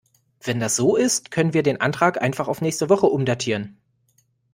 Wenn 0.43 0.59
das 0.59 0.77
so 0.77 0.95
ist, 0.95 1.29
können 1.29 1.53
wir 1.53 1.61
den 1.61 1.79
Antrag 1.79 2.19
einfach 2.19 2.47
auf 2.47 2.59
nächste 2.59 2.89
Woche 2.89 3.05
umdatieren. 3.05 3.77